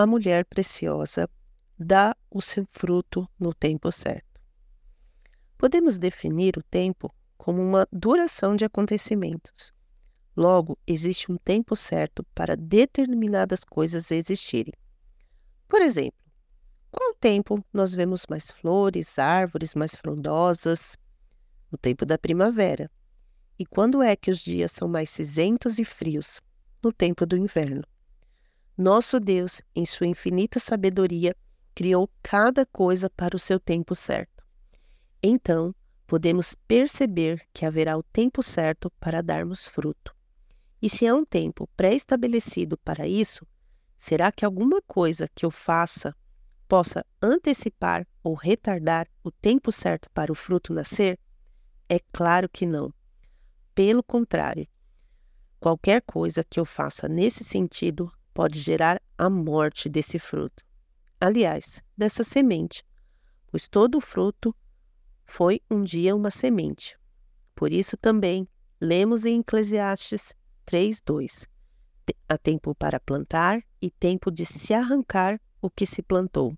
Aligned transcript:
a 0.00 0.06
mulher 0.06 0.44
preciosa 0.44 1.28
dá 1.78 2.16
o 2.30 2.40
seu 2.40 2.64
fruto 2.66 3.28
no 3.38 3.54
tempo 3.54 3.90
certo. 3.92 4.40
Podemos 5.56 5.98
definir 5.98 6.56
o 6.56 6.62
tempo 6.62 7.14
como 7.36 7.62
uma 7.62 7.86
duração 7.92 8.56
de 8.56 8.64
acontecimentos. 8.64 9.72
Logo, 10.36 10.78
existe 10.86 11.30
um 11.30 11.36
tempo 11.36 11.74
certo 11.76 12.24
para 12.34 12.56
determinadas 12.56 13.64
coisas 13.64 14.10
existirem. 14.10 14.74
Por 15.68 15.82
exemplo, 15.82 16.20
com 16.90 17.12
o 17.12 17.14
tempo 17.14 17.64
nós 17.72 17.94
vemos 17.94 18.26
mais 18.28 18.50
flores, 18.50 19.18
árvores 19.18 19.74
mais 19.74 19.94
frondosas, 19.94 20.96
no 21.70 21.78
tempo 21.78 22.04
da 22.04 22.18
primavera. 22.18 22.90
E 23.58 23.66
quando 23.66 24.02
é 24.02 24.16
que 24.16 24.30
os 24.30 24.40
dias 24.40 24.72
são 24.72 24.88
mais 24.88 25.10
cinzentos 25.10 25.78
e 25.78 25.84
frios? 25.84 26.40
No 26.82 26.92
tempo 26.92 27.26
do 27.26 27.36
inverno. 27.36 27.84
Nosso 28.80 29.20
Deus, 29.20 29.60
em 29.76 29.84
sua 29.84 30.06
infinita 30.06 30.58
sabedoria, 30.58 31.36
criou 31.74 32.10
cada 32.22 32.64
coisa 32.64 33.10
para 33.10 33.36
o 33.36 33.38
seu 33.38 33.60
tempo 33.60 33.94
certo. 33.94 34.42
Então, 35.22 35.74
podemos 36.06 36.54
perceber 36.66 37.46
que 37.52 37.66
haverá 37.66 37.98
o 37.98 38.02
tempo 38.02 38.42
certo 38.42 38.90
para 38.98 39.22
darmos 39.22 39.68
fruto. 39.68 40.16
E 40.80 40.88
se 40.88 41.06
há 41.06 41.14
um 41.14 41.26
tempo 41.26 41.68
pré-estabelecido 41.76 42.78
para 42.78 43.06
isso, 43.06 43.46
será 43.98 44.32
que 44.32 44.46
alguma 44.46 44.80
coisa 44.80 45.28
que 45.34 45.44
eu 45.44 45.50
faça 45.50 46.16
possa 46.66 47.04
antecipar 47.20 48.06
ou 48.24 48.32
retardar 48.32 49.06
o 49.22 49.30
tempo 49.30 49.70
certo 49.70 50.08
para 50.14 50.32
o 50.32 50.34
fruto 50.34 50.72
nascer? 50.72 51.18
É 51.86 51.98
claro 52.10 52.48
que 52.48 52.64
não. 52.64 52.90
Pelo 53.74 54.02
contrário, 54.02 54.66
qualquer 55.60 56.00
coisa 56.00 56.42
que 56.42 56.58
eu 56.58 56.64
faça 56.64 57.06
nesse 57.06 57.44
sentido 57.44 58.10
pode 58.32 58.58
gerar 58.58 59.00
a 59.16 59.28
morte 59.28 59.88
desse 59.88 60.18
fruto. 60.18 60.64
Aliás, 61.20 61.82
dessa 61.96 62.24
semente, 62.24 62.84
pois 63.46 63.68
todo 63.68 64.00
fruto 64.00 64.54
foi 65.26 65.60
um 65.70 65.82
dia 65.82 66.16
uma 66.16 66.30
semente. 66.30 66.98
Por 67.54 67.72
isso 67.72 67.96
também 67.96 68.48
lemos 68.80 69.24
em 69.24 69.40
Eclesiastes 69.40 70.34
3:2. 70.64 71.46
Há 72.28 72.38
tempo 72.38 72.74
para 72.74 72.98
plantar 72.98 73.62
e 73.80 73.90
tempo 73.90 74.30
de 74.30 74.44
se 74.46 74.72
arrancar 74.72 75.40
o 75.60 75.70
que 75.70 75.84
se 75.84 76.02
plantou. 76.02 76.56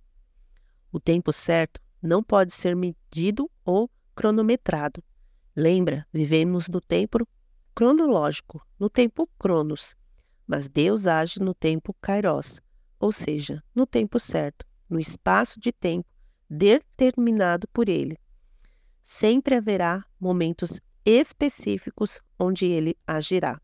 O 0.90 1.00
tempo 1.00 1.32
certo 1.32 1.80
não 2.00 2.22
pode 2.22 2.52
ser 2.52 2.76
medido 2.76 3.50
ou 3.64 3.90
cronometrado. 4.14 5.02
Lembra, 5.54 6.06
vivemos 6.12 6.68
no 6.68 6.80
tempo 6.80 7.26
cronológico, 7.74 8.64
no 8.78 8.88
tempo 8.88 9.28
cronos, 9.38 9.96
mas 10.46 10.68
Deus 10.68 11.06
age 11.06 11.40
no 11.40 11.54
tempo 11.54 11.94
kairos, 12.00 12.60
ou 12.98 13.12
seja, 13.12 13.62
no 13.74 13.86
tempo 13.86 14.18
certo, 14.18 14.66
no 14.88 14.98
espaço 14.98 15.58
de 15.58 15.72
tempo 15.72 16.08
determinado 16.48 17.66
por 17.68 17.88
ele. 17.88 18.18
Sempre 19.02 19.56
haverá 19.56 20.04
momentos 20.20 20.80
específicos 21.04 22.20
onde 22.38 22.66
ele 22.66 22.96
agirá. 23.06 23.60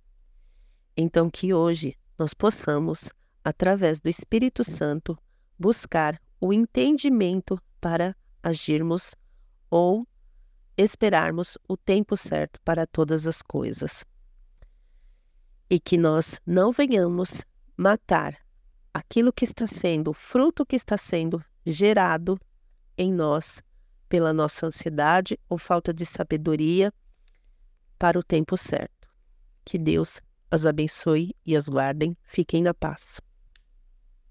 Então, 0.97 1.31
que 1.31 1.55
hoje 1.55 1.97
nós 2.19 2.35
possamos, 2.35 3.11
através 3.45 4.01
do 4.01 4.09
Espírito 4.09 4.65
Santo, 4.65 5.17
buscar 5.59 6.21
o 6.41 6.53
entendimento 6.53 7.61
para 7.81 8.17
agirmos 8.43 9.15
ou 9.71 10.07
esperarmos 10.77 11.59
o 11.69 11.77
tempo 11.77 12.17
certo 12.17 12.61
para 12.65 12.87
todas 12.87 13.27
as 13.27 13.43
coisas. 13.43 14.05
E 15.71 15.79
que 15.79 15.97
nós 15.97 16.41
não 16.47 16.73
venhamos 16.73 17.45
matar 17.77 18.37
aquilo 18.93 19.33
que 19.33 19.45
está 19.45 19.67
sendo, 19.67 20.11
o 20.11 20.15
fruto 20.15 20.65
que 20.65 20.77
está 20.77 20.97
sendo 20.97 21.43
gerado 21.65 22.41
em 22.97 23.13
nós 23.13 23.63
pela 24.09 24.33
nossa 24.33 24.67
ansiedade 24.67 25.39
ou 25.49 25.59
falta 25.59 25.93
de 25.93 26.07
sabedoria 26.07 26.93
para 27.99 28.19
o 28.19 28.23
tempo 28.23 28.57
certo. 28.57 29.09
Que 29.65 29.79
Deus 29.79 30.21
as 30.51 30.65
abençoe 30.65 31.35
e 31.45 31.55
as 31.55 31.69
guardem. 31.69 32.17
Fiquem 32.23 32.63
na 32.63 32.73
paz. 32.73 33.21